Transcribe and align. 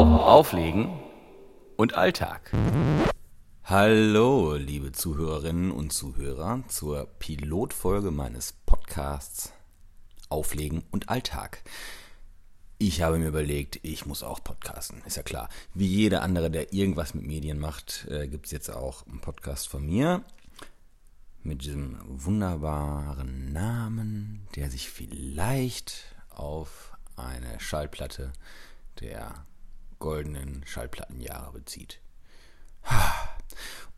auf, 0.00 0.22
Auflegen 0.22 0.98
und 1.76 1.94
Alltag. 1.94 2.52
Hallo, 3.64 4.54
liebe 4.54 4.92
Zuhörerinnen 4.92 5.70
und 5.70 5.92
Zuhörer, 5.92 6.64
zur 6.68 7.04
Pilotfolge 7.18 8.10
meines 8.10 8.54
Podcasts 8.64 9.52
Auflegen 10.30 10.84
und 10.90 11.10
Alltag. 11.10 11.62
Ich 12.78 13.02
habe 13.02 13.18
mir 13.18 13.28
überlegt, 13.28 13.78
ich 13.82 14.06
muss 14.06 14.22
auch 14.22 14.42
podcasten, 14.42 15.02
ist 15.04 15.18
ja 15.18 15.22
klar. 15.22 15.50
Wie 15.74 15.86
jeder 15.86 16.22
andere, 16.22 16.50
der 16.50 16.72
irgendwas 16.72 17.12
mit 17.12 17.26
Medien 17.26 17.58
macht, 17.58 18.06
äh, 18.08 18.26
gibt 18.26 18.46
es 18.46 18.52
jetzt 18.52 18.70
auch 18.70 19.06
einen 19.06 19.20
Podcast 19.20 19.68
von 19.68 19.84
mir 19.84 20.24
mit 21.42 21.62
diesem 21.62 21.98
wunderbaren 22.06 23.52
Namen, 23.52 24.48
der 24.56 24.70
sich 24.70 24.88
vielleicht 24.88 26.16
auf 26.30 26.96
eine 27.16 27.60
Schallplatte 27.60 28.32
der 29.00 29.44
goldenen 30.00 30.62
Schallplattenjahre 30.66 31.52
bezieht. 31.52 32.00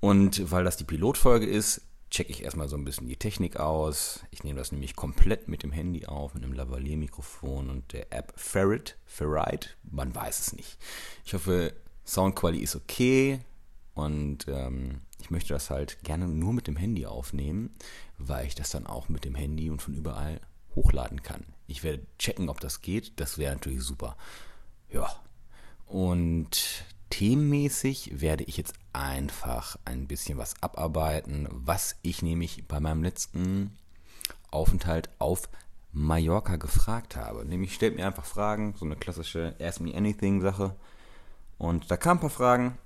Und 0.00 0.50
weil 0.50 0.64
das 0.64 0.76
die 0.76 0.84
Pilotfolge 0.84 1.46
ist, 1.46 1.82
checke 2.10 2.30
ich 2.30 2.44
erstmal 2.44 2.68
so 2.68 2.76
ein 2.76 2.84
bisschen 2.84 3.08
die 3.08 3.16
Technik 3.16 3.56
aus. 3.56 4.20
Ich 4.30 4.44
nehme 4.44 4.58
das 4.58 4.70
nämlich 4.70 4.94
komplett 4.94 5.48
mit 5.48 5.62
dem 5.62 5.72
Handy 5.72 6.04
auf, 6.04 6.34
mit 6.34 6.44
einem 6.44 6.52
Lavalier-Mikrofon 6.52 7.70
und 7.70 7.92
der 7.94 8.12
App 8.12 8.34
Ferret, 8.36 8.98
Ferrite, 9.06 9.70
man 9.82 10.14
weiß 10.14 10.40
es 10.40 10.52
nicht. 10.52 10.76
Ich 11.24 11.32
hoffe, 11.32 11.72
Soundqualität 12.04 12.64
ist 12.64 12.76
okay 12.76 13.40
und 13.94 14.46
ähm, 14.48 15.00
ich 15.20 15.30
möchte 15.30 15.54
das 15.54 15.70
halt 15.70 16.02
gerne 16.02 16.28
nur 16.28 16.52
mit 16.52 16.66
dem 16.66 16.76
Handy 16.76 17.06
aufnehmen, 17.06 17.74
weil 18.18 18.46
ich 18.46 18.54
das 18.54 18.70
dann 18.70 18.86
auch 18.86 19.08
mit 19.08 19.24
dem 19.24 19.34
Handy 19.34 19.70
und 19.70 19.80
von 19.80 19.94
überall 19.94 20.40
hochladen 20.74 21.22
kann. 21.22 21.44
Ich 21.66 21.82
werde 21.82 22.06
checken, 22.18 22.48
ob 22.48 22.60
das 22.60 22.82
geht. 22.82 23.20
Das 23.20 23.38
wäre 23.38 23.54
natürlich 23.54 23.82
super. 23.82 24.16
Ja. 24.90 25.08
Und 25.86 26.84
themenmäßig 27.10 28.20
werde 28.20 28.44
ich 28.44 28.56
jetzt 28.56 28.74
einfach 28.92 29.76
ein 29.84 30.06
bisschen 30.06 30.38
was 30.38 30.62
abarbeiten, 30.62 31.48
was 31.50 31.96
ich 32.02 32.22
nämlich 32.22 32.66
bei 32.66 32.80
meinem 32.80 33.02
letzten 33.02 33.76
Aufenthalt 34.50 35.10
auf 35.18 35.48
Mallorca 35.92 36.56
gefragt 36.56 37.16
habe. 37.16 37.44
Nämlich 37.44 37.74
stellt 37.74 37.96
mir 37.96 38.06
einfach 38.06 38.24
Fragen, 38.24 38.74
so 38.78 38.84
eine 38.84 38.96
klassische 38.96 39.54
Ask 39.60 39.80
Me 39.80 39.94
Anything 39.94 40.40
Sache. 40.40 40.74
Und 41.58 41.90
da 41.90 41.96
kamen 41.96 42.18
ein 42.18 42.22
paar 42.22 42.30
Fragen, 42.30 42.78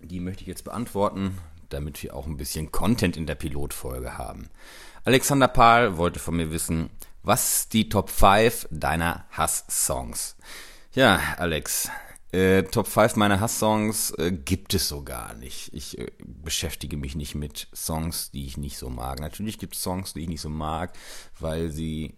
die 0.00 0.20
möchte 0.20 0.42
ich 0.42 0.48
jetzt 0.48 0.64
beantworten, 0.64 1.38
damit 1.68 2.02
wir 2.02 2.14
auch 2.14 2.26
ein 2.26 2.36
bisschen 2.36 2.72
Content 2.72 3.16
in 3.16 3.26
der 3.26 3.34
Pilotfolge 3.34 4.18
haben. 4.18 4.50
Alexander 5.04 5.48
Pahl 5.48 5.96
wollte 5.96 6.18
von 6.18 6.36
mir 6.36 6.50
wissen, 6.50 6.90
was 7.22 7.68
die 7.68 7.88
Top 7.88 8.10
5 8.10 8.68
deiner 8.70 9.24
Hass-Songs? 9.30 10.36
Ja, 10.96 11.20
Alex, 11.36 11.90
äh, 12.32 12.62
Top 12.62 12.86
5 12.86 13.16
meiner 13.16 13.38
Hass-Songs 13.38 14.12
äh, 14.12 14.32
gibt 14.32 14.72
es 14.72 14.88
so 14.88 15.02
gar 15.02 15.34
nicht. 15.34 15.74
Ich 15.74 15.98
äh, 15.98 16.10
beschäftige 16.24 16.96
mich 16.96 17.14
nicht 17.14 17.34
mit 17.34 17.68
Songs, 17.74 18.30
die 18.30 18.46
ich 18.46 18.56
nicht 18.56 18.78
so 18.78 18.88
mag. 18.88 19.20
Natürlich 19.20 19.58
gibt 19.58 19.74
es 19.74 19.82
Songs, 19.82 20.14
die 20.14 20.20
ich 20.20 20.28
nicht 20.30 20.40
so 20.40 20.48
mag, 20.48 20.94
weil 21.38 21.68
sie, 21.68 22.14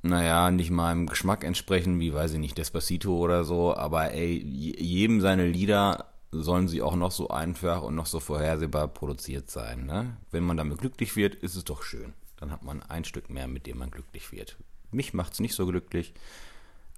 naja, 0.00 0.50
nicht 0.50 0.70
meinem 0.70 1.06
Geschmack 1.08 1.44
entsprechen, 1.44 2.00
wie, 2.00 2.14
weiß 2.14 2.32
ich 2.32 2.38
nicht, 2.38 2.56
Despacito 2.56 3.14
oder 3.14 3.44
so. 3.44 3.76
Aber 3.76 4.12
ey, 4.12 4.38
jedem 4.42 5.20
seine 5.20 5.46
Lieder 5.46 6.06
sollen 6.30 6.68
sie 6.68 6.80
auch 6.80 6.96
noch 6.96 7.10
so 7.10 7.28
einfach 7.28 7.82
und 7.82 7.96
noch 7.96 8.06
so 8.06 8.18
vorhersehbar 8.18 8.88
produziert 8.88 9.50
sein. 9.50 9.84
Ne? 9.84 10.16
Wenn 10.30 10.44
man 10.44 10.56
damit 10.56 10.78
glücklich 10.78 11.16
wird, 11.16 11.34
ist 11.34 11.54
es 11.54 11.64
doch 11.64 11.82
schön. 11.82 12.14
Dann 12.38 12.50
hat 12.50 12.62
man 12.62 12.82
ein 12.82 13.04
Stück 13.04 13.28
mehr, 13.28 13.46
mit 13.46 13.66
dem 13.66 13.76
man 13.76 13.90
glücklich 13.90 14.32
wird. 14.32 14.56
Mich 14.90 15.12
macht 15.12 15.34
es 15.34 15.40
nicht 15.40 15.54
so 15.54 15.66
glücklich, 15.66 16.14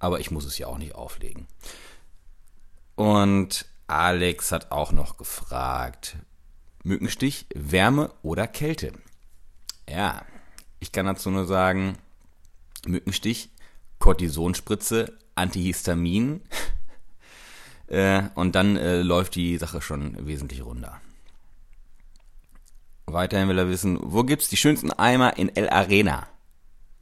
aber 0.03 0.19
ich 0.19 0.31
muss 0.31 0.43
es 0.43 0.57
ja 0.57 0.67
auch 0.67 0.77
nicht 0.77 0.95
auflegen. 0.95 1.47
Und 2.95 3.65
Alex 3.87 4.51
hat 4.51 4.69
auch 4.69 4.91
noch 4.91 5.15
gefragt, 5.15 6.17
Mückenstich, 6.83 7.45
Wärme 7.55 8.11
oder 8.21 8.45
Kälte? 8.45 8.91
Ja, 9.89 10.25
ich 10.81 10.91
kann 10.91 11.05
dazu 11.05 11.31
nur 11.31 11.45
sagen, 11.45 11.97
Mückenstich, 12.85 13.49
Cortisonspritze, 13.99 15.17
Antihistamin, 15.35 16.41
äh, 17.87 18.23
und 18.35 18.55
dann 18.55 18.75
äh, 18.75 19.01
läuft 19.01 19.35
die 19.35 19.57
Sache 19.57 19.81
schon 19.81 20.27
wesentlich 20.27 20.65
runter. 20.65 20.99
Weiterhin 23.05 23.47
will 23.47 23.57
er 23.57 23.69
wissen, 23.69 23.97
wo 24.01 24.23
gibt's 24.23 24.49
die 24.49 24.57
schönsten 24.57 24.91
Eimer 24.91 25.37
in 25.37 25.55
El 25.55 25.69
Arena? 25.69 26.27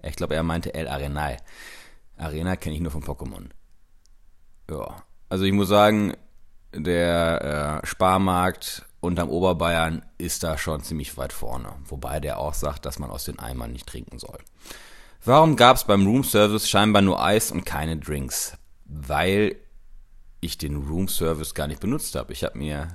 Ich 0.04 0.16
glaube, 0.16 0.36
er 0.36 0.44
meinte 0.44 0.76
El 0.76 0.88
Arenal. 0.88 1.38
Arena 2.22 2.56
kenne 2.56 2.76
ich 2.76 2.82
nur 2.82 2.92
von 2.92 3.04
Pokémon. 3.04 3.50
Ja, 4.70 5.04
also 5.30 5.44
ich 5.44 5.54
muss 5.54 5.70
sagen, 5.70 6.14
der 6.74 7.82
äh, 7.84 7.86
Sparmarkt 7.86 8.86
unterm 9.00 9.30
Oberbayern 9.30 10.06
ist 10.18 10.44
da 10.44 10.58
schon 10.58 10.84
ziemlich 10.84 11.18
weit 11.18 11.34
vorne. 11.34 11.74
Wobei 11.86 12.20
der 12.20 12.38
auch 12.38 12.54
sagt, 12.54 12.86
dass 12.86 13.00
man 13.00 13.10
aus 13.10 13.26
den 13.26 13.40
Eimern 13.40 13.72
nicht 13.72 13.88
trinken 13.88 14.20
soll. 14.20 14.38
Warum 15.24 15.56
gab 15.56 15.78
es 15.78 15.84
beim 15.84 16.06
Roomservice 16.06 16.70
scheinbar 16.70 17.02
nur 17.02 17.24
Eis 17.24 17.52
und 17.52 17.66
keine 17.66 17.98
Drinks? 17.98 18.58
Weil 18.86 19.56
ich 20.40 20.58
den 20.58 20.76
Roomservice 20.76 21.54
gar 21.54 21.68
nicht 21.68 21.80
benutzt 21.80 22.16
habe. 22.16 22.34
Ich 22.34 22.44
habe 22.44 22.58
mir 22.58 22.88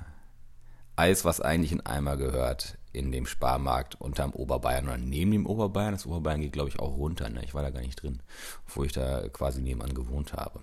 Eis, 0.95 1.25
was 1.25 1.41
eigentlich 1.41 1.71
in 1.71 1.85
Eimer 1.85 2.17
gehört, 2.17 2.76
in 2.97 3.11
dem 3.11 3.25
Sparmarkt 3.25 3.95
unterm 3.95 4.31
Oberbayern 4.33 4.85
oder 4.85 4.97
neben 4.97 5.31
dem 5.31 5.45
Oberbayern. 5.45 5.93
Das 5.93 6.05
Oberbayern 6.05 6.41
geht, 6.41 6.53
glaube 6.53 6.69
ich, 6.69 6.79
auch 6.79 6.97
runter. 6.97 7.29
Ne? 7.29 7.43
Ich 7.43 7.53
war 7.53 7.61
da 7.61 7.69
gar 7.69 7.81
nicht 7.81 8.01
drin, 8.01 8.21
obwohl 8.67 8.87
ich 8.87 8.91
da 8.91 9.27
quasi 9.29 9.61
nebenan 9.61 9.93
gewohnt 9.93 10.33
habe. 10.33 10.61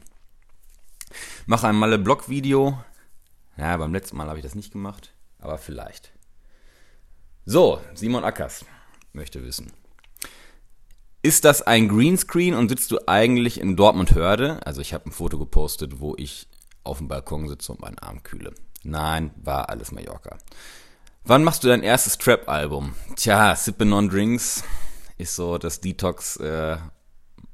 Mache 1.46 1.68
einmal 1.68 1.92
ein 1.92 2.04
Blog-Video. 2.04 2.78
Ja, 3.56 3.76
beim 3.76 3.92
letzten 3.92 4.16
Mal 4.16 4.28
habe 4.28 4.38
ich 4.38 4.44
das 4.44 4.54
nicht 4.54 4.72
gemacht, 4.72 5.14
aber 5.38 5.58
vielleicht. 5.58 6.12
So, 7.46 7.80
Simon 7.94 8.24
Ackers 8.24 8.64
möchte 9.12 9.44
wissen. 9.44 9.72
Ist 11.22 11.44
das 11.44 11.62
ein 11.62 11.88
Greenscreen 11.88 12.54
und 12.54 12.68
sitzt 12.68 12.90
du 12.90 12.98
eigentlich 13.06 13.60
in 13.60 13.76
Dortmund 13.76 14.14
Hörde? 14.14 14.60
Also 14.66 14.80
ich 14.80 14.92
habe 14.92 15.08
ein 15.08 15.12
Foto 15.12 15.38
gepostet, 15.38 16.00
wo 16.00 16.14
ich 16.18 16.48
auf 16.82 16.98
dem 16.98 17.08
Balkon 17.08 17.48
sitze 17.48 17.72
und 17.72 17.80
meinen 17.80 17.98
Arm 17.98 18.22
kühle. 18.22 18.54
Nein, 18.82 19.30
war 19.36 19.70
alles 19.70 19.92
Mallorca. 19.92 20.36
Wann 21.26 21.42
machst 21.42 21.64
du 21.64 21.68
dein 21.68 21.82
erstes 21.82 22.18
Trap-Album? 22.18 22.92
Tja, 23.16 23.56
Sippin' 23.56 23.94
on 23.94 24.10
Drinks 24.10 24.62
ist 25.16 25.34
so 25.34 25.56
das 25.56 25.80
Detox 25.80 26.36
äh, 26.36 26.76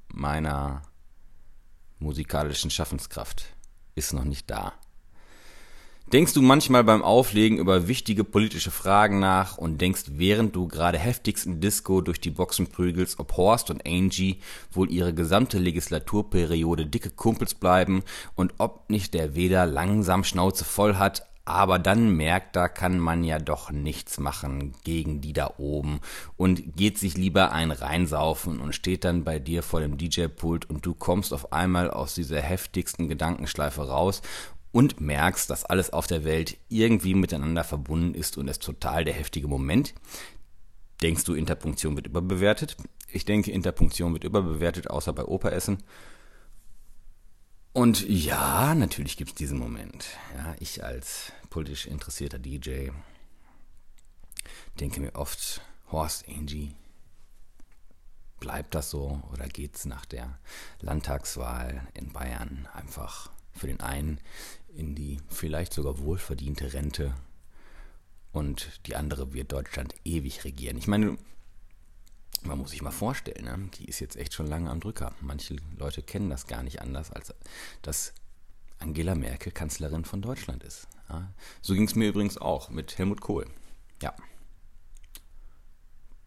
meiner 0.09 0.83
musikalischen 2.01 2.73
Schaffenskraft. 2.73 3.45
Ist 3.95 4.13
noch 4.13 4.25
nicht 4.25 4.51
da. 4.51 4.73
Denkst 6.13 6.33
du 6.33 6.43
manchmal 6.43 6.83
beim 6.83 7.05
Auflegen 7.05 7.59
über 7.59 7.87
wichtige 7.87 8.25
politische 8.25 8.73
Fragen 8.73 9.21
nach 9.21 9.57
und 9.57 9.81
denkst, 9.81 10.07
während 10.09 10.57
du 10.57 10.67
gerade 10.67 10.99
heftigst 10.99 11.47
in 11.47 11.61
Disco 11.61 12.01
durch 12.01 12.21
die 12.21 12.31
Boxen 12.31 12.67
prügelst, 12.67 13.21
ob 13.21 13.37
Horst 13.37 13.71
und 13.71 13.87
Angie 13.87 14.41
wohl 14.73 14.91
ihre 14.91 15.15
gesamte 15.15 15.61
Legislaturperiode 15.61 16.87
dicke 16.87 17.11
Kumpels 17.11 17.55
bleiben 17.55 18.03
und 18.35 18.55
ob 18.59 18.91
nicht 18.91 19.15
der 19.15 19.37
Weder 19.37 19.65
langsam 19.67 20.25
Schnauze 20.25 20.65
voll 20.65 20.97
hat, 20.97 21.30
aber 21.45 21.79
dann 21.79 22.17
merkt, 22.17 22.55
da 22.55 22.69
kann 22.69 22.99
man 22.99 23.25
ja 23.25 23.39
doch 23.39 23.71
nichts 23.71 24.19
machen 24.19 24.73
gegen 24.85 25.21
die 25.21 25.33
da 25.33 25.55
oben 25.59 26.01
und 26.37 26.77
geht 26.77 26.99
sich 26.99 27.17
lieber 27.17 27.53
ein 27.53 27.71
reinsaufen 27.71 28.61
und 28.61 28.75
steht 28.75 29.05
dann 29.05 29.25
bei 29.25 29.39
dir 29.39 29.63
vor 29.63 29.81
dem 29.81 29.99
DJ-Pult 29.99 30.69
und 30.69 30.87
du 30.87 30.95
kommst 30.95 31.33
auf 31.33 31.53
einmal 31.53 31.91
aus 31.91 32.15
dieser 32.15 32.41
heftigsten 32.41 33.09
Gedankenschleife 33.09 33.89
raus 33.89 34.23
und 34.73 35.01
merkst, 35.01 35.51
dass 35.51 35.65
alles 35.65 35.93
auf 35.93 36.07
der 36.07 36.25
Welt 36.25 36.57
irgendwie 36.69 37.15
miteinander 37.15 37.65
verbunden 37.65 38.15
ist 38.15 38.37
und 38.39 38.49
es 38.49 38.59
total 38.59 39.05
der 39.05 39.15
heftige 39.15 39.49
Moment. 39.49 39.95
Denkst 41.03 41.25
du, 41.25 41.35
Interpunktion 41.35 41.97
wird 41.97 42.07
überbewertet? 42.07 42.77
Ich 43.11 43.25
denke, 43.25 43.51
Interpunktion 43.51 44.13
wird 44.13 44.25
überbewertet, 44.25 44.91
außer 44.91 45.13
bei 45.13 45.25
Operessen. 45.25 45.79
Und 47.73 48.09
ja, 48.09 48.75
natürlich 48.75 49.17
gibt 49.17 49.31
es 49.31 49.37
diesen 49.37 49.59
Moment. 49.59 50.07
Ja, 50.37 50.57
ich 50.59 50.83
als 50.83 51.33
politisch 51.51 51.87
interessierter 51.87 52.39
DJ 52.39 52.89
denke 54.81 55.01
mir 55.01 55.15
oft, 55.15 55.61
Horst 55.93 56.29
Angie, 56.29 56.75
bleibt 58.41 58.75
das 58.75 58.91
so 58.91 59.23
oder 59.33 59.47
geht 59.47 59.77
es 59.77 59.85
nach 59.85 60.05
der 60.05 60.39
Landtagswahl 60.81 61.87
in 61.95 62.13
Bayern 62.13 62.69
einfach 62.73 63.31
für 63.53 63.67
den 63.67 63.81
einen 63.81 64.21
in 64.75 64.95
die 64.95 65.21
vielleicht 65.29 65.73
sogar 65.73 65.99
wohlverdiente 65.99 66.73
Rente 66.73 67.15
und 68.33 68.81
die 68.87 68.97
andere 68.97 69.33
wird 69.33 69.53
Deutschland 69.53 69.95
ewig 70.05 70.45
regieren. 70.45 70.79
Ich 70.79 70.87
meine, 70.87 71.19
man 72.43 72.59
muss 72.59 72.71
sich 72.71 72.83
mal 72.83 72.91
vorstellen, 72.91 73.45
ne? 73.45 73.71
die 73.75 73.85
ist 73.85 74.01
jetzt 74.01 74.17
echt 74.17 74.33
schon 74.33 74.47
lange 74.47 74.71
am 74.71 74.81
Drücker. 74.81 75.15
Manche 75.21 75.57
Leute 75.79 76.03
kennen 76.03 76.31
das 76.31 76.47
gar 76.47 76.63
nicht 76.63 76.81
anders, 76.81 77.11
als 77.11 77.35
dass 77.83 78.15
Angela 78.79 79.15
Merkel 79.15 79.53
Kanzlerin 79.53 80.05
von 80.05 80.23
Deutschland 80.23 80.65
ist. 80.65 80.89
Ja? 81.09 81.33
So 81.61 81.75
ging 81.75 81.85
es 81.85 81.95
mir 81.95 82.09
übrigens 82.09 82.39
auch 82.39 82.71
mit 82.71 82.97
Helmut 82.99 83.21
Kohl. 83.21 83.47
Ja. 84.03 84.15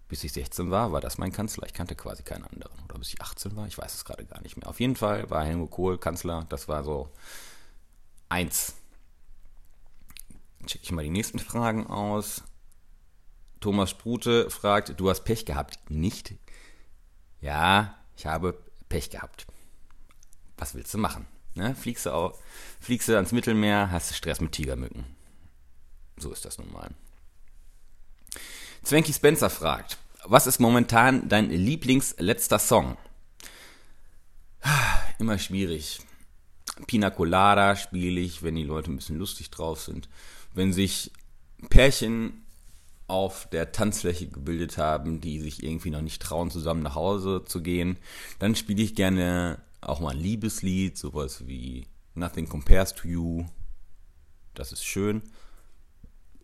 Bis 0.08 0.24
ich 0.24 0.34
16 0.34 0.70
war, 0.70 0.92
war 0.92 1.02
das 1.02 1.18
mein 1.18 1.32
Kanzler. 1.32 1.66
Ich 1.66 1.74
kannte 1.74 1.96
quasi 1.96 2.22
keinen 2.22 2.46
anderen. 2.46 2.78
Oder 2.86 3.00
bis 3.00 3.14
ich 3.14 3.22
18 3.22 3.56
war, 3.56 3.66
ich 3.66 3.78
weiß 3.78 3.96
es 3.96 4.06
gerade 4.06 4.26
gar 4.26 4.42
nicht 4.42 4.58
mehr. 4.58 4.68
Auf 4.68 4.80
jeden 4.80 4.96
Fall 4.96 5.30
war 5.30 5.44
Helmut 5.44 5.72
Kohl 5.72 5.98
Kanzler. 5.98 6.46
Das 6.50 6.68
war 6.68 6.84
so 6.84 7.10
eins. 8.30 8.76
Checke 10.68 10.84
ich 10.84 10.92
mal 10.92 11.04
die 11.04 11.10
nächsten 11.10 11.40
Fragen 11.40 11.88
aus. 11.88 12.44
Thomas 13.64 13.92
Sprute 13.92 14.50
fragt, 14.50 15.00
du 15.00 15.10
hast 15.10 15.24
Pech 15.24 15.46
gehabt. 15.46 15.90
Nicht? 15.90 16.34
Ja, 17.40 17.98
ich 18.18 18.26
habe 18.26 18.62
Pech 18.90 19.10
gehabt. 19.10 19.48
Was 20.58 20.76
willst 20.76 20.94
du 20.94 20.98
machen? 20.98 21.28
Ne? 21.56 21.74
Fliegst, 21.74 22.06
du 22.06 22.14
auch, 22.14 22.38
fliegst 22.82 23.08
du 23.08 23.16
ans 23.16 23.32
Mittelmeer, 23.32 23.90
hast 23.90 24.10
du 24.10 24.16
Stress 24.16 24.42
mit 24.42 24.52
Tigermücken. 24.52 25.06
So 26.18 26.34
ist 26.34 26.44
das 26.44 26.58
nun 26.58 26.74
mal. 26.74 26.90
Zwenky 28.82 29.14
Spencer 29.14 29.50
fragt, 29.50 29.98
was 30.26 30.46
ist 30.46 30.60
momentan 30.60 31.30
dein 31.30 31.50
Lieblingsletzter 31.50 32.60
Song? 32.60 32.98
Immer 35.20 35.40
schwierig. 35.40 36.02
Pina 36.88 37.10
Colada 37.12 37.78
spiele 37.78 38.20
ich, 38.20 38.44
wenn 38.44 38.56
die 38.56 38.66
Leute 38.66 38.92
ein 38.92 38.98
bisschen 38.98 39.20
lustig 39.20 39.52
drauf 39.52 39.82
sind. 39.82 40.10
Wenn 40.54 40.74
sich 40.74 41.12
Pärchen 41.70 42.43
auf 43.08 43.50
der 43.50 43.72
Tanzfläche 43.72 44.28
gebildet 44.28 44.78
haben, 44.78 45.22
die 45.22 45.40
sich 45.40 45.64
irgendwie 45.64 45.90
noch 45.90 46.02
nicht 46.02 46.22
trauen, 46.22 46.52
zusammen 46.52 46.84
nach 46.84 46.96
Hause 46.96 47.44
zu 47.46 47.62
gehen, 47.62 47.98
dann 48.40 48.56
spiele 48.56 48.82
ich 48.82 48.96
gerne 48.96 49.62
auch 49.82 50.00
mal 50.00 50.12
ein 50.12 50.20
Liebeslied, 50.20 50.98
sowas 50.98 51.48
wie 51.48 51.88
Nothing 52.16 52.48
Compares 52.48 52.94
to 52.94 53.08
You. 53.08 53.46
Das 54.54 54.72
ist 54.72 54.86
schön. 54.86 55.22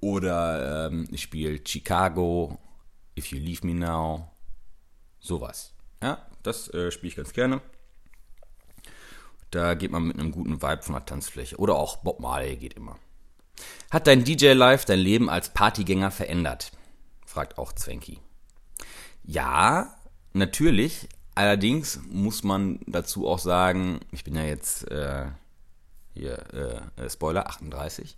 Oder 0.02 0.88
ähm, 0.88 1.08
ich 1.12 1.22
spiele 1.22 1.60
Chicago, 1.66 2.58
If 3.18 3.28
You 3.28 3.40
Leave 3.40 3.66
Me 3.66 3.74
Now. 3.74 4.32
Sowas. 5.20 5.74
Ja, 6.02 6.26
das 6.44 6.74
äh, 6.74 6.92
spiele 6.92 7.10
ich 7.10 7.16
ganz 7.16 7.34
gerne. 7.34 7.62
Da 9.52 9.74
geht 9.74 9.92
man 9.92 10.08
mit 10.08 10.20
einem 10.20 10.32
guten 10.32 10.62
Vibe 10.62 10.84
von 10.84 10.94
der 10.96 11.06
Tanzfläche. 11.06 11.58
Oder 11.58 11.76
auch 11.76 11.98
Bob 11.98 12.20
Marley 12.20 12.56
geht 12.56 12.76
immer. 12.76 12.98
Hat 13.92 14.06
dein 14.06 14.24
DJ-Life 14.24 14.86
dein 14.86 15.00
Leben 15.00 15.32
als 15.32 15.50
Partygänger 15.50 16.12
verändert? 16.12 16.72
Fragt 17.26 17.58
auch 17.58 17.74
Zwenki. 17.74 18.20
Ja, 19.24 19.96
natürlich. 20.34 21.10
Allerdings 21.34 22.00
muss 22.08 22.44
man 22.44 22.80
dazu 22.86 23.28
auch 23.28 23.40
sagen, 23.40 24.02
ich 24.12 24.24
bin 24.24 24.36
ja 24.36 24.44
jetzt 24.44 24.90
äh, 24.92 25.26
hier, 26.14 26.84
äh, 26.98 27.10
Spoiler, 27.10 27.48
38. 27.48 28.16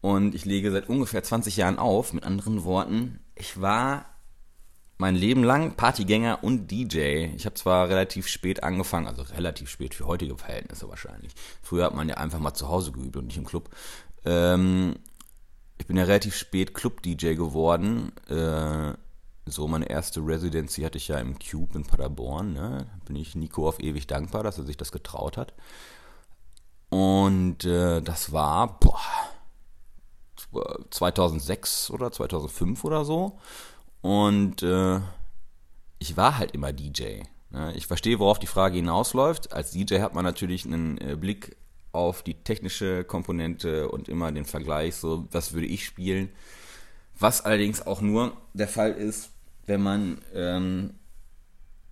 Und 0.00 0.34
ich 0.36 0.44
lege 0.44 0.70
seit 0.70 0.88
ungefähr 0.88 1.24
20 1.24 1.56
Jahren 1.56 1.78
auf. 1.78 2.12
Mit 2.12 2.22
anderen 2.22 2.62
Worten, 2.62 3.18
ich 3.34 3.60
war 3.60 4.04
mein 5.00 5.16
Leben 5.16 5.42
lang 5.42 5.76
Partygänger 5.76 6.44
und 6.44 6.70
DJ. 6.70 7.30
Ich 7.34 7.46
habe 7.46 7.54
zwar 7.54 7.88
relativ 7.88 8.28
spät 8.28 8.62
angefangen, 8.62 9.08
also 9.08 9.22
relativ 9.22 9.70
spät 9.70 9.94
für 9.94 10.06
heutige 10.06 10.36
Verhältnisse 10.36 10.88
wahrscheinlich. 10.88 11.32
Früher 11.62 11.86
hat 11.86 11.94
man 11.94 12.08
ja 12.08 12.18
einfach 12.18 12.38
mal 12.38 12.52
zu 12.52 12.68
Hause 12.68 12.92
geübt 12.92 13.16
und 13.16 13.26
nicht 13.26 13.38
im 13.38 13.46
Club. 13.46 13.70
Ähm, 14.24 14.96
ich 15.78 15.86
bin 15.86 15.96
ja 15.96 16.04
relativ 16.04 16.36
spät 16.36 16.74
Club-DJ 16.74 17.34
geworden. 17.34 18.12
Äh, 18.28 18.94
so 19.46 19.66
meine 19.66 19.88
erste 19.88 20.20
Residency 20.20 20.82
hatte 20.82 20.98
ich 20.98 21.08
ja 21.08 21.18
im 21.18 21.38
Cube 21.38 21.76
in 21.76 21.84
Paderborn. 21.84 22.52
Ne? 22.52 22.86
Bin 23.06 23.16
ich 23.16 23.34
Nico 23.34 23.68
auf 23.68 23.80
ewig 23.80 24.06
dankbar, 24.06 24.42
dass 24.42 24.58
er 24.58 24.64
sich 24.64 24.76
das 24.76 24.92
getraut 24.92 25.36
hat. 25.36 25.54
Und 26.90 27.64
äh, 27.64 28.02
das 28.02 28.32
war 28.32 28.78
boah, 28.78 29.00
2006 30.90 31.90
oder 31.90 32.10
2005 32.10 32.84
oder 32.84 33.04
so. 33.04 33.38
Und 34.02 34.62
äh, 34.62 35.00
ich 35.98 36.16
war 36.16 36.38
halt 36.38 36.52
immer 36.52 36.72
DJ. 36.72 37.22
Ne? 37.50 37.72
Ich 37.74 37.86
verstehe, 37.86 38.18
worauf 38.18 38.38
die 38.38 38.46
Frage 38.46 38.76
hinausläuft. 38.76 39.52
Als 39.52 39.70
DJ 39.70 40.00
hat 40.00 40.14
man 40.14 40.24
natürlich 40.24 40.64
einen 40.64 40.98
äh, 40.98 41.16
Blick 41.16 41.56
auf 41.92 42.22
die 42.22 42.34
technische 42.34 43.04
Komponente 43.04 43.88
und 43.88 44.08
immer 44.08 44.30
den 44.32 44.44
Vergleich, 44.44 44.96
so 44.96 45.26
was 45.32 45.52
würde 45.52 45.66
ich 45.66 45.84
spielen. 45.84 46.30
Was 47.18 47.44
allerdings 47.44 47.86
auch 47.86 48.00
nur 48.00 48.36
der 48.54 48.68
Fall 48.68 48.92
ist, 48.92 49.30
wenn 49.66 49.82
man 49.82 50.18
ähm, 50.34 50.94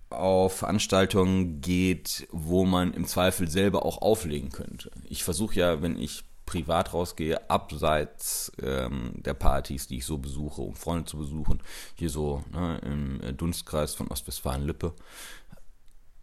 auf 0.09 0.57
Veranstaltungen 0.57 1.61
geht, 1.61 2.27
wo 2.31 2.65
man 2.65 2.93
im 2.93 3.05
Zweifel 3.05 3.47
selber 3.47 3.85
auch 3.85 4.01
auflegen 4.01 4.49
könnte. 4.49 4.91
Ich 5.07 5.23
versuche 5.23 5.55
ja, 5.55 5.81
wenn 5.81 5.99
ich 5.99 6.23
privat 6.45 6.93
rausgehe, 6.93 7.47
abseits 7.47 8.51
ähm, 8.59 9.13
der 9.17 9.35
Partys, 9.35 9.85
die 9.85 9.97
ich 9.97 10.05
so 10.05 10.17
besuche, 10.17 10.63
um 10.63 10.75
Freunde 10.75 11.05
zu 11.05 11.17
besuchen, 11.17 11.59
hier 11.93 12.09
so 12.09 12.43
ne, 12.51 12.79
im 12.83 13.37
Dunstkreis 13.37 13.93
von 13.93 14.07
Ostwestfalen-Lippe, 14.07 14.93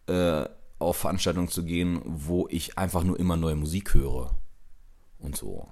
äh, 0.07 0.49
auf 0.79 0.97
Veranstaltungen 0.97 1.47
zu 1.47 1.63
gehen, 1.63 2.01
wo 2.05 2.47
ich 2.49 2.77
einfach 2.77 3.03
nur 3.03 3.19
immer 3.19 3.37
neue 3.37 3.55
Musik 3.55 3.93
höre 3.93 4.37
und 5.19 5.35
so. 5.35 5.67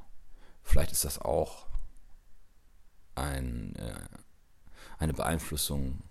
Vielleicht 0.64 0.92
ist 0.92 1.06
das 1.06 1.20
auch 1.20 1.68
ein, 3.14 3.76
äh, 3.76 4.00
eine 4.98 5.14
Beeinflussung 5.14 6.02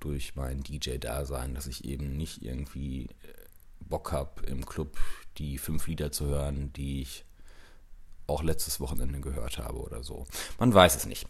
durch 0.00 0.34
mein 0.34 0.62
DJ-Dasein, 0.62 1.54
dass 1.54 1.66
ich 1.66 1.84
eben 1.84 2.16
nicht 2.16 2.42
irgendwie 2.42 3.06
äh, 3.06 3.34
Bock 3.80 4.12
habe, 4.12 4.44
im 4.46 4.66
Club 4.66 4.98
die 5.38 5.58
fünf 5.58 5.86
Lieder 5.86 6.10
zu 6.10 6.26
hören, 6.26 6.72
die 6.72 7.02
ich 7.02 7.24
auch 8.26 8.42
letztes 8.42 8.80
Wochenende 8.80 9.20
gehört 9.20 9.58
habe 9.58 9.78
oder 9.78 10.02
so. 10.02 10.26
Man 10.58 10.72
weiß 10.72 10.96
es 10.96 11.06
nicht. 11.06 11.26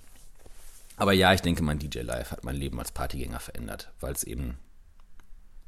Aber 0.96 1.12
ja, 1.12 1.32
ich 1.32 1.40
denke, 1.40 1.62
mein 1.62 1.78
DJ 1.78 2.00
Live 2.00 2.30
hat 2.30 2.44
mein 2.44 2.56
Leben 2.56 2.78
als 2.78 2.92
Partygänger 2.92 3.40
verändert, 3.40 3.90
weil 4.00 4.12
es 4.12 4.24
eben 4.24 4.58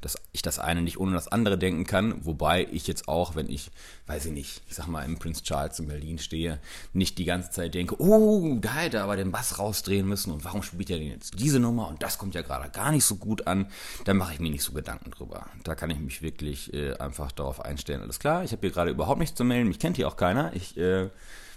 dass 0.03 0.17
ich 0.31 0.41
das 0.41 0.59
eine 0.59 0.81
nicht 0.81 0.99
ohne 0.99 1.13
das 1.13 1.27
andere 1.27 1.57
denken 1.57 1.85
kann, 1.85 2.25
wobei 2.25 2.67
ich 2.71 2.87
jetzt 2.87 3.07
auch, 3.07 3.35
wenn 3.35 3.49
ich, 3.49 3.71
weiß 4.07 4.25
ich 4.25 4.31
nicht, 4.31 4.61
ich 4.67 4.75
sag 4.75 4.87
mal 4.87 5.03
im 5.03 5.17
Prince 5.17 5.43
Charles 5.43 5.79
in 5.79 5.87
Berlin 5.87 6.19
stehe, 6.19 6.59
nicht 6.93 7.17
die 7.17 7.25
ganze 7.25 7.51
Zeit 7.51 7.73
denke, 7.73 7.99
oh, 8.01 8.57
da 8.59 8.73
hätte 8.75 8.97
er 8.97 9.03
aber 9.03 9.15
den 9.15 9.31
Bass 9.31 9.59
rausdrehen 9.59 10.07
müssen 10.07 10.31
und 10.31 10.43
warum 10.43 10.61
spielt 10.61 10.89
er 10.89 10.97
denn 10.97 11.07
jetzt 11.07 11.39
diese 11.39 11.59
Nummer? 11.59 11.87
Und 11.87 12.03
das 12.03 12.17
kommt 12.17 12.35
ja 12.35 12.41
gerade 12.41 12.69
gar 12.69 12.91
nicht 12.91 13.05
so 13.05 13.15
gut 13.15 13.47
an, 13.47 13.67
da 14.03 14.13
mache 14.13 14.33
ich 14.33 14.39
mir 14.39 14.49
nicht 14.49 14.63
so 14.63 14.73
Gedanken 14.73 15.11
drüber. 15.11 15.47
Da 15.63 15.75
kann 15.75 15.89
ich 15.89 15.99
mich 15.99 16.21
wirklich 16.21 16.73
äh, 16.73 16.93
einfach 16.95 17.31
darauf 17.31 17.61
einstellen, 17.63 18.01
alles 18.01 18.19
klar, 18.19 18.43
ich 18.43 18.51
habe 18.51 18.61
hier 18.61 18.71
gerade 18.71 18.91
überhaupt 18.91 19.19
nichts 19.19 19.35
zu 19.35 19.43
melden, 19.43 19.69
mich 19.69 19.79
kennt 19.79 19.95
hier 19.95 20.07
auch 20.07 20.17
keiner, 20.17 20.53
ich 20.53 20.77
äh, 20.77 21.09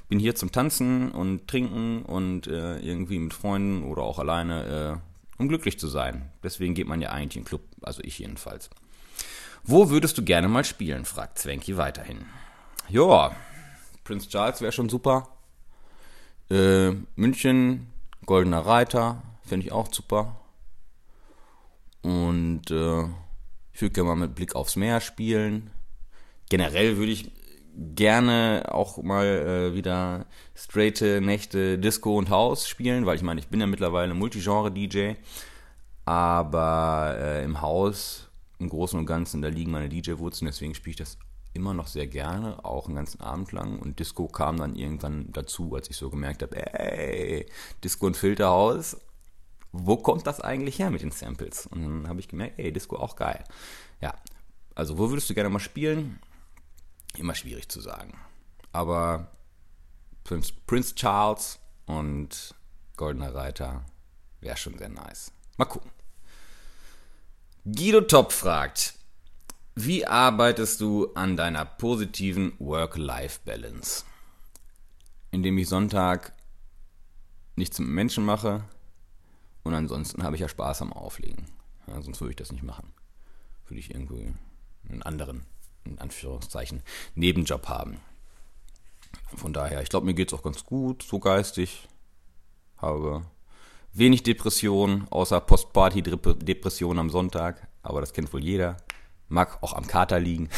bin 0.09 0.19
hier 0.19 0.37
zum 0.37 0.53
Tanzen 0.53 1.11
und 1.11 1.49
Trinken 1.49 2.03
und 2.03 2.47
äh, 2.47 2.79
irgendwie 2.79 3.19
mit 3.19 3.35
Freunden 3.35 3.83
oder 3.83 4.03
auch 4.03 4.19
alleine 4.19 5.01
äh, 5.03 5.06
um 5.39 5.49
glücklich 5.49 5.79
zu 5.79 5.89
sein. 5.89 6.31
Deswegen 6.43 6.75
geht 6.75 6.87
man 6.87 7.01
ja 7.01 7.11
eigentlich 7.11 7.37
in 7.37 7.43
den 7.43 7.49
Club, 7.49 7.63
also 7.83 8.03
ich 8.03 8.19
jedenfalls. 8.19 8.71
Wo 9.65 9.91
würdest 9.91 10.17
du 10.19 10.25
gerne 10.25 10.49
mal 10.49 10.65
spielen? 10.65 11.05
fragt 11.05 11.39
Zwenki 11.39 11.77
weiterhin. 11.77 12.25
Ja, 12.89 13.35
Prince 14.05 14.29
Charles 14.29 14.61
wäre 14.61 14.73
schon 14.73 14.89
super. 14.89 15.29
Äh, 16.51 16.93
München, 17.17 17.89
Goldener 18.25 18.61
Reiter, 18.61 19.23
finde 19.45 19.67
ich 19.67 19.73
auch 19.73 19.93
super. 19.93 20.41
Und 22.03 22.71
äh, 22.71 23.03
ich 23.73 23.83
würde 23.83 23.93
gerne 23.93 24.09
mal 24.09 24.15
mit 24.17 24.37
Blick 24.37 24.55
aufs 24.55 24.77
Meer 24.77 25.01
spielen. 25.01 25.71
Generell 26.49 26.97
würde 26.97 27.11
ich 27.11 27.33
gerne 27.77 28.67
auch 28.71 29.03
mal 29.03 29.27
äh, 29.27 29.75
wieder 29.75 30.27
straighte 30.55 31.21
Nächte 31.21 31.79
Disco 31.79 32.17
und 32.17 32.31
House 32.31 32.69
spielen, 32.69 33.07
weil 33.07 33.17
ich 33.17 33.23
meine, 33.23 33.41
ich 33.41 33.49
bin 33.49 33.61
ja 33.61 33.67
mittlerweile 33.67 34.15
Multigenre-DJ, 34.15 35.15
aber 36.05 37.17
äh, 37.19 37.45
im 37.45 37.61
Haus 37.61 38.29
im 38.59 38.69
Großen 38.69 38.99
und 38.99 39.07
Ganzen, 39.07 39.43
da 39.43 39.49
liegen 39.49 39.71
meine 39.71 39.89
DJ-Wurzeln, 39.89 40.47
deswegen 40.47 40.75
spiele 40.75 40.93
ich 40.93 40.97
das 40.97 41.19
immer 41.53 41.75
noch 41.75 41.87
sehr 41.87 42.07
gerne, 42.07 42.65
auch 42.65 42.87
einen 42.87 42.97
ganzen 42.97 43.21
Abend 43.21 43.53
lang. 43.53 43.79
Und 43.79 43.99
Disco 43.99 44.29
kam 44.29 44.59
dann 44.59 44.77
irgendwann 44.77 45.33
dazu, 45.33 45.75
als 45.75 45.91
ich 45.91 45.97
so 45.97 46.11
gemerkt 46.11 46.43
habe, 46.43 46.57
ey, 46.57 47.47
Disco 47.83 48.07
und 48.07 48.17
Filterhaus, 48.17 48.97
wo 49.73 49.97
kommt 49.97 50.27
das 50.27 50.41
eigentlich 50.41 50.79
her 50.79 50.91
mit 50.91 51.03
den 51.03 51.11
Samples? 51.11 51.67
Und 51.67 51.83
dann 51.83 52.09
habe 52.09 52.21
ich 52.21 52.29
gemerkt, 52.29 52.59
ey, 52.59 52.73
Disco 52.73 52.97
auch 52.97 53.17
geil. 53.17 53.45
Ja, 54.01 54.15
also 54.75 54.99
wo 54.99 55.11
würdest 55.11 55.29
du 55.29 55.35
gerne 55.35 55.51
mal 55.51 55.59
spielen? 55.59 56.19
Immer 57.19 57.35
schwierig 57.35 57.69
zu 57.69 57.81
sagen. 57.81 58.19
Aber 58.73 59.31
Prinz, 60.25 60.53
Prince 60.53 60.95
Charles 60.95 61.59
und 61.87 62.55
Goldener 62.97 63.35
Reiter 63.35 63.85
wäre 64.41 64.57
schon 64.57 64.79
sehr 64.79 64.89
nice. 64.89 65.33
Mal 65.57 65.67
gucken. 65.67 65.91
Guido 67.65 68.01
Top 68.03 68.33
fragt, 68.33 68.95
wie 69.75 70.07
arbeitest 70.07 70.81
du 70.81 71.13
an 71.15 71.37
deiner 71.37 71.65
positiven 71.65 72.53
Work-Life-Balance? 72.59 74.05
Indem 75.31 75.59
ich 75.59 75.69
Sonntag 75.69 76.33
nichts 77.57 77.79
mit 77.79 77.89
Menschen 77.89 78.25
mache 78.25 78.65
und 79.65 79.75
ansonsten 79.75 80.23
habe 80.23 80.37
ich 80.37 80.43
ja 80.43 80.49
Spaß 80.49 80.83
am 80.83 80.93
Auflegen. 80.93 81.47
Ja, 81.87 82.01
sonst 82.01 82.21
würde 82.21 82.31
ich 82.31 82.37
das 82.37 82.53
nicht 82.53 82.63
machen. 82.63 82.93
Würde 83.67 83.81
ich 83.81 83.91
irgendwie 83.91 84.33
einen 84.89 85.03
anderen 85.03 85.45
in 85.87 85.99
Anführungszeichen, 85.99 86.83
Nebenjob 87.15 87.69
haben. 87.69 88.01
Von 89.35 89.53
daher, 89.53 89.83
ich 89.83 89.89
glaube, 89.89 90.07
mir 90.07 90.15
geht 90.15 90.33
es 90.33 90.39
auch 90.39 90.43
ganz 90.43 90.65
gut, 90.65 91.03
so 91.03 91.19
geistig. 91.19 91.89
Habe 92.79 93.25
Wenig 93.93 94.23
Depression, 94.23 95.07
außer 95.11 95.41
Postparty-Depression 95.41 96.99
am 96.99 97.11
Sonntag. 97.11 97.67
Aber 97.83 98.01
das 98.01 98.13
kennt 98.13 98.33
wohl 98.33 98.45
jeder. 98.45 98.77
Mag 99.29 99.63
auch 99.63 99.73
am 99.73 99.87
Kater 99.87 100.21
liegen. 100.21 100.51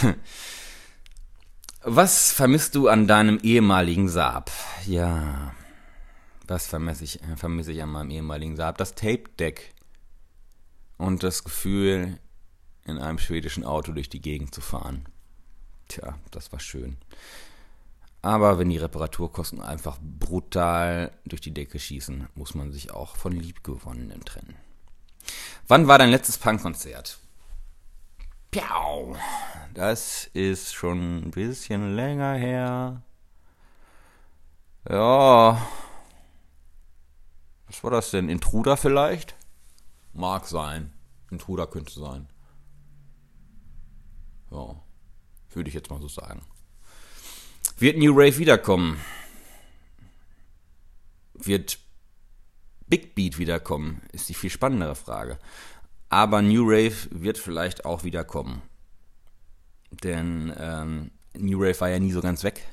Was 1.82 2.32
vermisst 2.32 2.74
du 2.74 2.88
an 2.88 3.06
deinem 3.06 3.38
ehemaligen 3.38 4.08
Saab? 4.08 4.50
Ja, 4.86 5.54
was 6.48 6.66
vermisse 6.66 7.04
ich, 7.04 7.20
vermisse 7.36 7.72
ich 7.72 7.82
an 7.82 7.90
meinem 7.90 8.10
ehemaligen 8.10 8.56
Saab? 8.56 8.78
Das 8.78 8.94
Tape-Deck 8.94 9.74
und 10.96 11.22
das 11.22 11.44
Gefühl, 11.44 12.18
in 12.84 12.98
einem 12.98 13.18
schwedischen 13.18 13.64
Auto 13.64 13.92
durch 13.92 14.08
die 14.08 14.20
Gegend 14.20 14.54
zu 14.54 14.60
fahren. 14.60 15.04
Tja, 15.88 16.18
das 16.30 16.52
war 16.52 16.60
schön. 16.60 16.98
Aber 18.20 18.58
wenn 18.58 18.68
die 18.68 18.78
Reparaturkosten 18.78 19.62
einfach 19.62 19.98
brutal 20.02 21.12
durch 21.24 21.40
die 21.40 21.54
Decke 21.54 21.78
schießen, 21.78 22.28
muss 22.34 22.54
man 22.54 22.72
sich 22.72 22.90
auch 22.90 23.16
von 23.16 23.32
Liebgewonnenen 23.32 24.24
trennen. 24.24 24.56
Wann 25.66 25.86
war 25.86 25.98
dein 25.98 26.10
letztes 26.10 26.38
Punkkonzert? 26.38 27.18
Piau! 28.50 29.16
Das 29.74 30.24
ist 30.32 30.74
schon 30.74 31.18
ein 31.18 31.30
bisschen 31.30 31.94
länger 31.94 32.34
her. 32.34 33.02
Ja. 34.88 35.66
Was 37.66 37.84
war 37.84 37.90
das 37.90 38.10
denn? 38.10 38.28
Intruder 38.28 38.76
vielleicht? 38.76 39.36
Mag 40.14 40.46
sein. 40.46 40.92
Intruder 41.30 41.66
könnte 41.66 41.92
sein. 42.00 42.28
Ja. 44.50 44.76
Würde 45.52 45.68
ich 45.68 45.74
jetzt 45.74 45.90
mal 45.90 46.00
so 46.00 46.08
sagen. 46.08 46.42
Wird 47.78 47.96
New 47.98 48.12
Rave 48.12 48.38
wiederkommen? 48.38 49.00
Wird 51.34 51.78
Big 52.86 53.14
Beat 53.14 53.38
wiederkommen? 53.38 54.02
Ist 54.12 54.28
die 54.28 54.34
viel 54.34 54.50
spannendere 54.50 54.96
Frage. 54.96 55.38
Aber 56.08 56.42
New 56.42 56.64
Rave 56.64 56.96
wird 57.10 57.38
vielleicht 57.38 57.84
auch 57.84 58.02
wiederkommen. 58.04 58.62
Denn 59.90 60.52
ähm, 60.58 61.10
New 61.34 61.62
Rave 61.62 61.80
war 61.80 61.88
ja 61.88 61.98
nie 61.98 62.12
so 62.12 62.20
ganz 62.20 62.42
weg. 62.42 62.66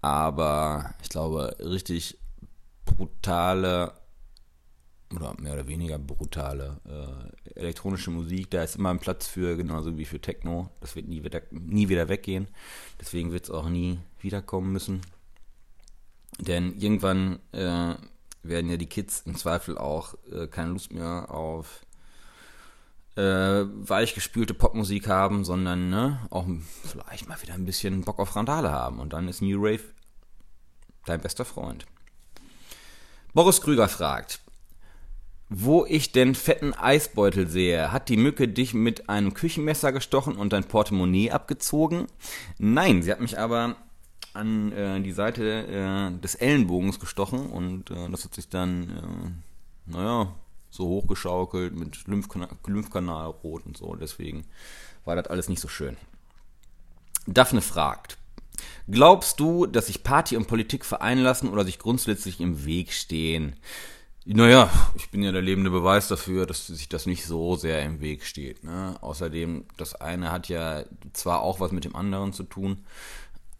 Aber 0.00 0.94
ich 1.02 1.08
glaube, 1.08 1.56
richtig 1.60 2.18
brutale 2.84 3.92
oder 5.16 5.34
mehr 5.40 5.54
oder 5.54 5.66
weniger 5.66 5.98
brutale 5.98 6.80
äh, 6.86 7.58
elektronische 7.60 8.10
Musik. 8.10 8.50
Da 8.50 8.62
ist 8.62 8.76
immer 8.76 8.90
ein 8.90 8.98
Platz 8.98 9.26
für, 9.26 9.56
genauso 9.56 9.96
wie 9.98 10.04
für 10.04 10.20
Techno. 10.20 10.70
Das 10.80 10.96
wird 10.96 11.08
nie 11.08 11.24
wieder, 11.24 11.42
nie 11.50 11.88
wieder 11.88 12.08
weggehen. 12.08 12.48
Deswegen 13.00 13.32
wird 13.32 13.44
es 13.44 13.50
auch 13.50 13.68
nie 13.68 13.98
wiederkommen 14.20 14.72
müssen. 14.72 15.00
Denn 16.38 16.76
irgendwann 16.78 17.38
äh, 17.52 17.94
werden 18.42 18.70
ja 18.70 18.76
die 18.76 18.88
Kids 18.88 19.22
im 19.26 19.36
Zweifel 19.36 19.78
auch 19.78 20.14
äh, 20.30 20.46
keine 20.46 20.70
Lust 20.70 20.92
mehr 20.92 21.30
auf 21.30 21.84
äh, 23.16 23.22
weichgespülte 23.22 24.54
Popmusik 24.54 25.08
haben, 25.08 25.44
sondern 25.44 25.90
ne, 25.90 26.18
auch 26.30 26.46
vielleicht 26.82 27.28
mal 27.28 27.40
wieder 27.40 27.54
ein 27.54 27.64
bisschen 27.64 28.02
Bock 28.02 28.18
auf 28.18 28.34
Randale 28.34 28.72
haben. 28.72 28.98
Und 28.98 29.12
dann 29.12 29.28
ist 29.28 29.40
New 29.40 29.58
Rave 29.58 29.84
dein 31.06 31.20
bester 31.20 31.44
Freund. 31.44 31.86
Boris 33.32 33.60
Krüger 33.60 33.88
fragt, 33.88 34.40
wo 35.56 35.86
ich 35.86 36.10
den 36.10 36.34
fetten 36.34 36.74
Eisbeutel 36.74 37.46
sehe, 37.46 37.92
hat 37.92 38.08
die 38.08 38.16
Mücke 38.16 38.48
dich 38.48 38.74
mit 38.74 39.08
einem 39.08 39.34
Küchenmesser 39.34 39.92
gestochen 39.92 40.34
und 40.34 40.52
dein 40.52 40.64
Portemonnaie 40.64 41.30
abgezogen? 41.30 42.06
Nein, 42.58 43.02
sie 43.02 43.12
hat 43.12 43.20
mich 43.20 43.38
aber 43.38 43.76
an 44.32 44.72
äh, 44.72 45.00
die 45.00 45.12
Seite 45.12 45.44
äh, 45.44 46.20
des 46.20 46.34
Ellenbogens 46.34 46.98
gestochen 46.98 47.50
und 47.50 47.92
äh, 47.92 48.10
das 48.10 48.24
hat 48.24 48.34
sich 48.34 48.48
dann, 48.48 49.36
äh, 49.86 49.92
naja, 49.92 50.34
so 50.70 50.86
hochgeschaukelt 50.88 51.72
mit 51.76 52.04
Lymphkana 52.08 52.48
Lymphkanalrot 52.66 53.64
und 53.64 53.76
so. 53.76 53.94
Deswegen 53.94 54.44
war 55.04 55.14
das 55.14 55.28
alles 55.28 55.48
nicht 55.48 55.60
so 55.60 55.68
schön. 55.68 55.96
Daphne 57.28 57.60
fragt, 57.60 58.18
glaubst 58.90 59.38
du, 59.38 59.66
dass 59.66 59.86
sich 59.86 60.02
Party 60.02 60.36
und 60.36 60.48
Politik 60.48 60.84
vereinen 60.84 61.22
lassen 61.22 61.48
oder 61.48 61.64
sich 61.64 61.78
grundsätzlich 61.78 62.40
im 62.40 62.64
Weg 62.64 62.92
stehen? 62.92 63.54
Naja, 64.26 64.70
ich 64.94 65.10
bin 65.10 65.22
ja 65.22 65.32
der 65.32 65.42
lebende 65.42 65.70
Beweis 65.70 66.08
dafür, 66.08 66.46
dass 66.46 66.66
sich 66.66 66.88
das 66.88 67.04
nicht 67.04 67.26
so 67.26 67.56
sehr 67.56 67.82
im 67.82 68.00
Weg 68.00 68.24
steht. 68.24 68.64
Ne? 68.64 68.96
Außerdem, 69.02 69.66
das 69.76 69.94
eine 69.94 70.32
hat 70.32 70.48
ja 70.48 70.84
zwar 71.12 71.42
auch 71.42 71.60
was 71.60 71.72
mit 71.72 71.84
dem 71.84 71.94
anderen 71.94 72.32
zu 72.32 72.44
tun, 72.44 72.86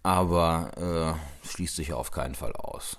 aber 0.03 1.19
äh, 1.45 1.47
schließt 1.49 1.77
sich 1.77 1.89
ja 1.89 1.97
auf 1.97 2.13
keinen 2.13 2.35
Fall 2.35 2.53
aus. 2.55 2.99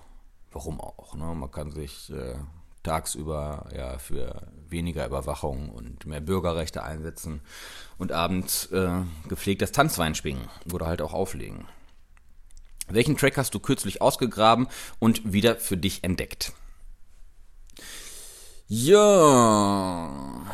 Warum 0.51 0.79
auch? 0.79 1.15
Ne? 1.15 1.25
Man 1.33 1.49
kann 1.49 1.71
sich 1.71 2.11
äh, 2.11 2.35
tagsüber 2.83 3.67
ja 3.75 3.97
für 3.97 4.47
weniger 4.69 5.07
Überwachung 5.07 5.69
und 5.69 6.05
mehr 6.05 6.21
Bürgerrechte 6.21 6.83
einsetzen 6.83 7.41
und 7.97 8.11
abends 8.11 8.67
äh, 8.67 9.01
gepflegt 9.27 9.63
das 9.63 9.71
Tanzwein 9.71 10.13
schwingen 10.13 10.49
oder 10.71 10.85
halt 10.85 11.01
auch 11.01 11.13
auflegen. 11.13 11.65
Welchen 12.87 13.17
Track 13.17 13.37
hast 13.37 13.55
du 13.55 13.59
kürzlich 13.59 14.03
ausgegraben 14.03 14.67
und 14.99 15.33
wieder 15.33 15.55
für 15.55 15.77
dich 15.77 16.03
entdeckt? 16.03 16.53
Ja. 18.67 20.45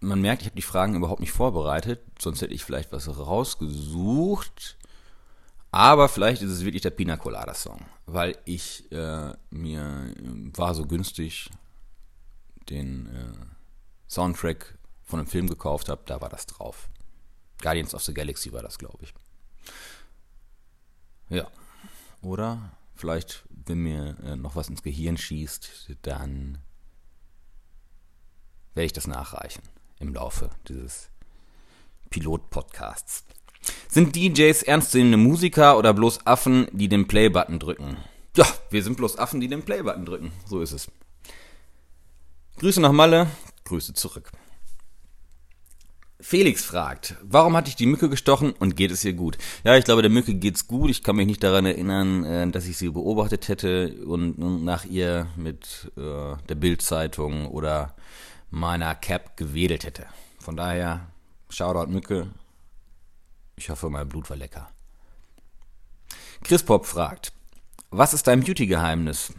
Man 0.00 0.20
merkt, 0.20 0.42
ich 0.42 0.48
habe 0.48 0.56
die 0.56 0.62
Fragen 0.62 0.94
überhaupt 0.94 1.20
nicht 1.20 1.32
vorbereitet, 1.32 2.00
sonst 2.20 2.42
hätte 2.42 2.54
ich 2.54 2.64
vielleicht 2.64 2.92
was 2.92 3.08
rausgesucht. 3.08 4.76
Aber 5.70 6.08
vielleicht 6.08 6.42
ist 6.42 6.50
es 6.50 6.64
wirklich 6.64 6.82
der 6.82 6.90
Pina 6.90 7.16
Colada 7.16 7.54
Song, 7.54 7.84
weil 8.06 8.38
ich 8.44 8.90
äh, 8.92 9.32
mir 9.50 10.14
war 10.54 10.74
so 10.74 10.86
günstig 10.86 11.50
den 12.70 13.06
äh, 13.06 13.46
Soundtrack 14.08 14.78
von 15.02 15.20
einem 15.20 15.28
Film 15.28 15.48
gekauft 15.48 15.88
habe, 15.88 16.02
da 16.06 16.20
war 16.20 16.28
das 16.28 16.46
drauf. 16.46 16.88
Guardians 17.60 17.94
of 17.94 18.02
the 18.02 18.14
Galaxy 18.14 18.52
war 18.52 18.62
das, 18.62 18.78
glaube 18.78 19.04
ich. 19.04 19.14
Ja. 21.28 21.46
Oder 22.22 22.72
vielleicht, 22.94 23.44
wenn 23.50 23.78
mir 23.78 24.16
äh, 24.24 24.36
noch 24.36 24.56
was 24.56 24.68
ins 24.68 24.82
Gehirn 24.82 25.16
schießt, 25.16 25.96
dann 26.02 26.58
werde 28.76 28.86
ich 28.86 28.92
das 28.92 29.06
nachreichen 29.06 29.62
im 29.98 30.12
Laufe 30.12 30.50
dieses 30.68 31.08
Pilot-Podcasts. 32.10 33.24
Sind 33.88 34.14
DJs 34.14 34.62
ernstzunehmende 34.62 35.16
Musiker 35.16 35.78
oder 35.78 35.92
bloß 35.94 36.26
Affen, 36.26 36.68
die 36.72 36.88
den 36.88 37.08
Play-Button 37.08 37.58
drücken? 37.58 37.96
Ja, 38.36 38.46
wir 38.70 38.82
sind 38.82 38.98
bloß 38.98 39.18
Affen, 39.18 39.40
die 39.40 39.48
den 39.48 39.64
Play-Button 39.64 40.04
drücken. 40.04 40.32
So 40.44 40.60
ist 40.60 40.72
es. 40.72 40.88
Grüße 42.58 42.80
nach 42.80 42.92
Malle, 42.92 43.28
Grüße 43.64 43.94
zurück. 43.94 44.30
Felix 46.20 46.64
fragt, 46.64 47.16
warum 47.22 47.56
hat 47.56 47.66
dich 47.66 47.76
die 47.76 47.86
Mücke 47.86 48.08
gestochen 48.08 48.52
und 48.52 48.76
geht 48.76 48.90
es 48.90 49.04
ihr 49.04 49.12
gut? 49.12 49.38
Ja, 49.64 49.76
ich 49.76 49.84
glaube, 49.84 50.02
der 50.02 50.10
Mücke 50.10 50.34
geht's 50.34 50.66
gut. 50.66 50.90
Ich 50.90 51.02
kann 51.02 51.16
mich 51.16 51.26
nicht 51.26 51.42
daran 51.42 51.66
erinnern, 51.66 52.24
äh, 52.24 52.50
dass 52.50 52.66
ich 52.66 52.76
sie 52.76 52.90
beobachtet 52.90 53.48
hätte 53.48 54.04
und 54.04 54.38
nach 54.64 54.84
ihr 54.84 55.28
mit 55.36 55.90
äh, 55.96 56.36
der 56.48 56.54
Bildzeitung 56.54 57.46
oder 57.46 57.94
meiner 58.50 58.94
Cap 58.94 59.36
gewedelt 59.36 59.84
hätte. 59.84 60.06
Von 60.38 60.56
daher, 60.56 61.06
Shoutout 61.48 61.90
Mücke. 61.90 62.30
Ich 63.56 63.70
hoffe, 63.70 63.90
mein 63.90 64.08
Blut 64.08 64.28
war 64.30 64.36
lecker. 64.36 64.70
Chris 66.42 66.62
Pop 66.62 66.86
fragt, 66.86 67.32
was 67.90 68.14
ist 68.14 68.26
dein 68.26 68.42
Beauty-Geheimnis? 68.42 69.32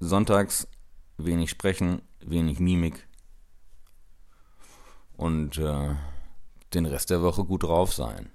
Sonntags 0.00 0.68
wenig 1.16 1.50
sprechen, 1.50 2.02
wenig 2.20 2.58
Mimik 2.58 3.06
und 5.16 5.58
äh, 5.58 5.94
den 6.74 6.86
Rest 6.86 7.10
der 7.10 7.22
Woche 7.22 7.44
gut 7.44 7.62
drauf 7.62 7.94
sein. 7.94 8.30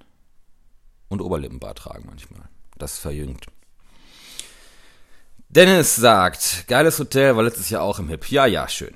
Und 1.10 1.22
Oberlippenbart 1.22 1.78
tragen 1.78 2.06
manchmal. 2.08 2.50
Das 2.78 2.98
verjüngt. 2.98 3.48
Dennis 5.54 5.98
sagt, 5.98 6.66
geiles 6.70 6.98
Hotel, 6.98 7.36
war 7.36 7.44
letztes 7.44 7.70
Jahr 7.70 7.84
auch 7.84 8.00
im 8.00 8.08
Hip. 8.08 8.32
Ja, 8.32 8.46
ja, 8.46 8.70
schön. 8.70 8.94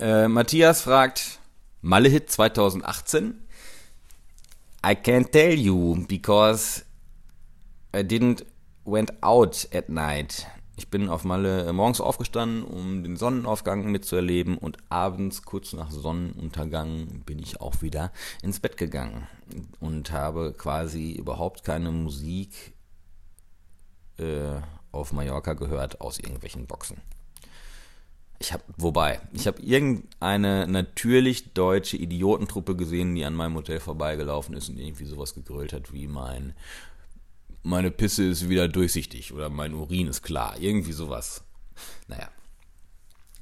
Äh, 0.00 0.26
Matthias 0.26 0.82
fragt, 0.82 1.38
Malle-Hit 1.82 2.32
2018? 2.32 3.40
I 4.84 4.94
can't 4.94 5.30
tell 5.30 5.54
you, 5.54 6.04
because 6.08 6.82
I 7.94 8.00
didn't 8.00 8.44
went 8.84 9.22
out 9.22 9.68
at 9.72 9.88
night. 9.88 10.48
Ich 10.76 10.90
bin 10.90 11.08
auf 11.08 11.22
Malle 11.22 11.72
morgens 11.72 12.00
aufgestanden, 12.00 12.64
um 12.64 13.04
den 13.04 13.16
Sonnenaufgang 13.16 13.84
mitzuerleben 13.84 14.58
und 14.58 14.78
abends, 14.88 15.44
kurz 15.44 15.74
nach 15.74 15.92
Sonnenuntergang, 15.92 17.22
bin 17.24 17.38
ich 17.38 17.60
auch 17.60 17.82
wieder 17.82 18.10
ins 18.42 18.58
Bett 18.58 18.78
gegangen 18.78 19.28
und 19.78 20.10
habe 20.10 20.54
quasi 20.58 21.12
überhaupt 21.12 21.62
keine 21.62 21.92
Musik 21.92 22.72
äh, 24.16 24.60
auf 24.92 25.12
Mallorca 25.12 25.54
gehört 25.54 26.00
aus 26.00 26.18
irgendwelchen 26.18 26.66
Boxen. 26.66 27.00
Ich 28.40 28.52
habe, 28.52 28.62
wobei, 28.76 29.20
ich 29.32 29.46
habe 29.48 29.60
irgendeine 29.60 30.68
natürlich 30.68 31.52
deutsche 31.54 31.96
Idiotentruppe 31.96 32.76
gesehen, 32.76 33.16
die 33.16 33.24
an 33.24 33.34
meinem 33.34 33.56
Hotel 33.56 33.80
vorbeigelaufen 33.80 34.54
ist 34.54 34.68
und 34.68 34.78
irgendwie 34.78 35.06
sowas 35.06 35.34
gegrölt 35.34 35.72
hat 35.72 35.92
wie 35.92 36.06
mein 36.06 36.54
meine 37.62 37.90
Pisse 37.90 38.24
ist 38.24 38.48
wieder 38.48 38.68
durchsichtig 38.68 39.32
oder 39.32 39.50
mein 39.50 39.74
Urin 39.74 40.08
ist 40.08 40.22
klar. 40.22 40.56
Irgendwie 40.58 40.92
sowas. 40.92 41.42
Naja. 42.06 42.28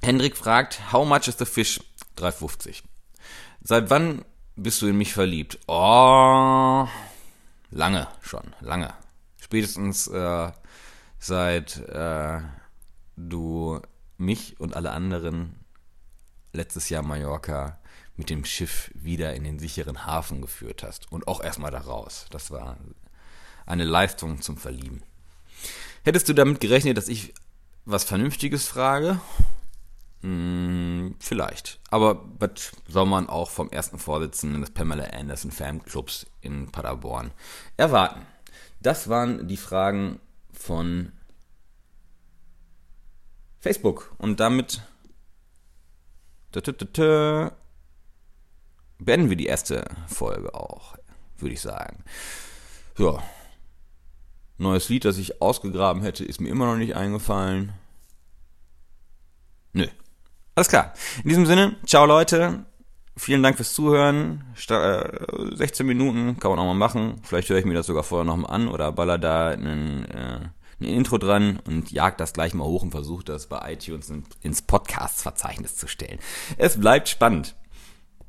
Hendrik 0.01 0.37
fragt, 0.37 0.91
how 0.91 1.07
much 1.07 1.27
is 1.27 1.37
the 1.37 1.45
fish? 1.45 1.79
3,50. 2.17 2.83
Seit 3.61 3.89
wann 3.89 4.25
bist 4.55 4.81
du 4.81 4.87
in 4.87 4.97
mich 4.97 5.13
verliebt? 5.13 5.59
Oh, 5.67 6.87
lange 7.71 8.07
schon, 8.21 8.55
lange. 8.59 8.93
Spätestens 9.39 10.07
äh, 10.07 10.51
seit 11.19 11.77
äh, 11.89 12.39
du 13.15 13.81
mich 14.17 14.59
und 14.59 14.75
alle 14.75 14.91
anderen 14.91 15.55
letztes 16.53 16.89
Jahr 16.89 17.03
Mallorca 17.03 17.79
mit 18.15 18.29
dem 18.29 18.45
Schiff 18.45 18.91
wieder 18.95 19.35
in 19.35 19.43
den 19.43 19.59
sicheren 19.59 20.05
Hafen 20.05 20.41
geführt 20.41 20.83
hast 20.83 21.11
und 21.11 21.27
auch 21.27 21.41
erstmal 21.41 21.71
da 21.71 21.79
raus. 21.79 22.25
Das 22.31 22.51
war 22.51 22.77
eine 23.65 23.83
Leistung 23.83 24.41
zum 24.41 24.57
Verlieben. 24.57 25.03
Hättest 26.03 26.27
du 26.29 26.33
damit 26.33 26.59
gerechnet, 26.59 26.97
dass 26.97 27.07
ich 27.07 27.33
was 27.85 28.03
Vernünftiges 28.03 28.67
frage? 28.67 29.19
Hm, 30.21 31.15
vielleicht. 31.19 31.79
Aber 31.91 32.25
was 32.39 32.71
soll 32.87 33.05
man 33.05 33.29
auch 33.29 33.49
vom 33.49 33.69
ersten 33.69 33.99
Vorsitzenden 33.99 34.61
des 34.61 34.71
Pamela 34.71 35.05
Anderson 35.05 35.51
Fanclubs 35.51 36.25
in 36.41 36.71
Paderborn 36.71 37.31
erwarten? 37.77 38.25
Das 38.79 39.09
waren 39.09 39.47
die 39.47 39.57
Fragen 39.57 40.19
von 40.57 41.11
Facebook. 43.59 44.15
Und 44.17 44.39
damit 44.39 44.81
beenden 48.99 49.29
wir 49.29 49.35
die 49.35 49.45
erste 49.45 49.85
Folge 50.07 50.53
auch, 50.53 50.97
würde 51.37 51.53
ich 51.53 51.61
sagen. 51.61 52.03
Ja. 52.97 53.21
Neues 54.57 54.89
Lied, 54.89 55.05
das 55.05 55.17
ich 55.19 55.41
ausgegraben 55.41 56.01
hätte, 56.01 56.25
ist 56.25 56.41
mir 56.41 56.49
immer 56.49 56.65
noch 56.65 56.77
nicht 56.77 56.95
eingefallen. 56.95 57.73
Nö. 59.73 59.87
Alles 60.55 60.69
klar. 60.69 60.93
In 61.23 61.29
diesem 61.29 61.45
Sinne, 61.45 61.75
ciao 61.85 62.07
Leute. 62.07 62.65
Vielen 63.17 63.41
Dank 63.41 63.57
fürs 63.57 63.73
Zuhören. 63.73 64.43
16 64.55 64.77
äh, 64.77 65.83
Minuten 65.83 66.39
kann 66.39 66.51
man 66.51 66.59
auch 66.59 66.65
mal 66.65 66.75
machen. 66.75 67.19
Vielleicht 67.23 67.49
höre 67.49 67.57
ich 67.57 67.65
mir 67.65 67.73
das 67.73 67.87
sogar 67.87 68.03
vorher 68.03 68.25
noch 68.25 68.37
mal 68.37 68.49
an 68.49 68.67
oder 68.67 68.91
baller 68.91 69.17
da 69.17 69.49
einen, 69.49 70.05
äh, 70.05 70.39
ein 70.79 70.83
Intro 70.83 71.17
dran 71.17 71.59
und 71.65 71.91
jag 71.91 72.17
das 72.17 72.33
gleich 72.33 72.53
mal 72.53 72.65
hoch 72.65 72.83
und 72.83 72.91
versuche 72.91 73.25
das 73.25 73.47
bei 73.47 73.73
iTunes 73.73 74.13
ins 74.43 74.61
Podcasts-Verzeichnis 74.61 75.75
zu 75.75 75.87
stellen. 75.87 76.19
Es 76.57 76.79
bleibt 76.79 77.09
spannend. 77.09 77.55